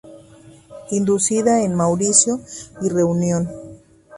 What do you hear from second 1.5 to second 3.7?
en Mauricio y Reunión.